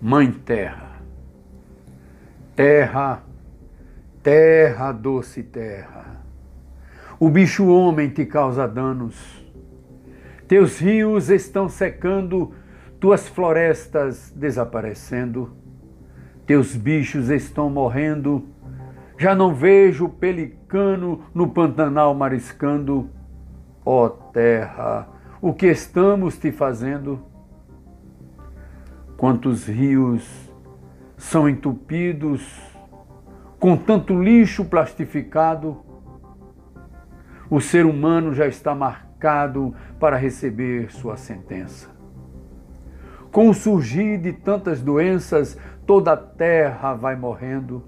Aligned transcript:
Mãe 0.00 0.30
Terra. 0.30 1.00
Terra, 2.54 3.22
terra, 4.22 4.92
doce 4.92 5.42
terra. 5.42 6.22
O 7.18 7.28
bicho 7.28 7.66
homem 7.66 8.08
te 8.08 8.24
causa 8.24 8.68
danos. 8.68 9.44
Teus 10.46 10.78
rios 10.78 11.30
estão 11.30 11.68
secando, 11.68 12.54
tuas 13.00 13.26
florestas 13.28 14.32
desaparecendo. 14.36 15.50
Teus 16.46 16.76
bichos 16.76 17.28
estão 17.28 17.68
morrendo. 17.68 18.46
Já 19.18 19.34
não 19.34 19.52
vejo 19.52 20.04
o 20.04 20.08
pelicano 20.08 21.24
no 21.34 21.48
Pantanal 21.48 22.14
mariscando. 22.14 23.10
Ó 23.84 24.04
oh, 24.04 24.10
terra, 24.10 25.08
o 25.40 25.52
que 25.52 25.66
estamos 25.66 26.38
te 26.38 26.52
fazendo? 26.52 27.20
Quantos 29.18 29.66
rios 29.66 30.48
são 31.16 31.48
entupidos 31.48 32.40
com 33.58 33.76
tanto 33.76 34.22
lixo 34.22 34.64
plastificado? 34.64 35.78
O 37.50 37.60
ser 37.60 37.84
humano 37.84 38.32
já 38.32 38.46
está 38.46 38.76
marcado 38.76 39.74
para 39.98 40.16
receber 40.16 40.92
sua 40.92 41.16
sentença. 41.16 41.90
Com 43.32 43.48
o 43.48 43.54
surgir 43.54 44.18
de 44.18 44.32
tantas 44.32 44.80
doenças, 44.80 45.58
toda 45.84 46.12
a 46.12 46.16
terra 46.16 46.94
vai 46.94 47.16
morrendo, 47.16 47.82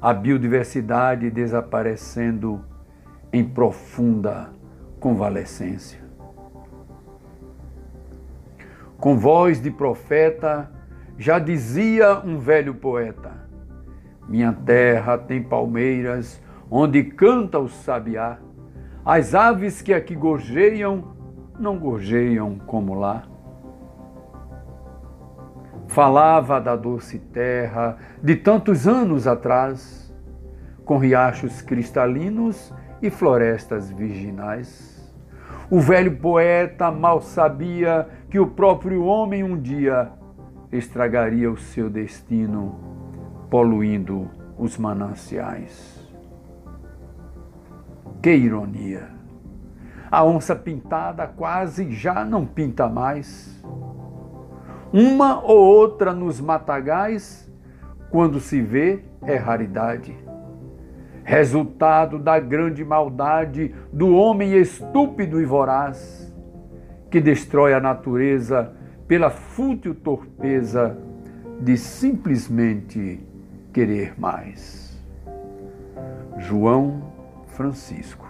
a 0.00 0.14
biodiversidade 0.14 1.30
desaparecendo 1.30 2.64
em 3.30 3.44
profunda 3.44 4.50
convalescência 4.98 6.07
com 8.98 9.16
voz 9.16 9.60
de 9.62 9.70
profeta, 9.70 10.70
já 11.16 11.38
dizia 11.38 12.20
um 12.24 12.38
velho 12.38 12.74
poeta: 12.74 13.32
Minha 14.28 14.52
terra 14.52 15.16
tem 15.16 15.42
palmeiras 15.42 16.42
onde 16.70 17.02
canta 17.04 17.58
o 17.58 17.68
sabiá. 17.68 18.38
As 19.04 19.34
aves 19.34 19.80
que 19.80 19.94
aqui 19.94 20.14
gorjeiam 20.14 21.16
não 21.58 21.78
gorjeiam 21.78 22.58
como 22.58 22.94
lá. 22.94 23.22
Falava 25.86 26.60
da 26.60 26.76
doce 26.76 27.18
terra 27.18 27.96
de 28.22 28.36
tantos 28.36 28.86
anos 28.86 29.26
atrás, 29.26 30.14
com 30.84 30.98
riachos 30.98 31.62
cristalinos 31.62 32.74
e 33.00 33.08
florestas 33.08 33.90
virginais 33.90 34.97
o 35.70 35.80
velho 35.80 36.16
poeta 36.16 36.90
mal 36.90 37.20
sabia 37.20 38.08
que 38.30 38.38
o 38.38 38.46
próprio 38.46 39.04
homem 39.04 39.44
um 39.44 39.60
dia 39.60 40.10
estragaria 40.72 41.50
o 41.50 41.58
seu 41.58 41.90
destino, 41.90 42.78
poluindo 43.50 44.30
os 44.58 44.78
mananciais. 44.78 46.08
Que 48.22 48.34
ironia! 48.34 49.10
A 50.10 50.24
onça 50.24 50.56
pintada 50.56 51.26
quase 51.26 51.92
já 51.92 52.24
não 52.24 52.46
pinta 52.46 52.88
mais. 52.88 53.62
Uma 54.90 55.42
ou 55.42 55.58
outra 55.58 56.14
nos 56.14 56.40
matagais, 56.40 57.50
quando 58.10 58.40
se 58.40 58.62
vê, 58.62 59.04
é 59.22 59.36
raridade 59.36 60.16
resultado 61.28 62.18
da 62.18 62.40
grande 62.40 62.82
maldade 62.82 63.74
do 63.92 64.16
homem 64.16 64.54
estúpido 64.54 65.42
e 65.42 65.44
voraz, 65.44 66.34
que 67.10 67.20
destrói 67.20 67.74
a 67.74 67.80
natureza 67.80 68.72
pela 69.06 69.28
fútil 69.28 69.94
torpeza 69.94 70.96
de 71.60 71.76
simplesmente 71.76 73.20
querer 73.74 74.18
mais. 74.18 74.98
João 76.38 77.12
Francisco 77.48 78.27